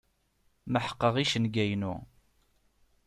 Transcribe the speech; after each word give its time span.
Meḥqeɣ 0.71 1.15
icenga-inu. 1.23 1.95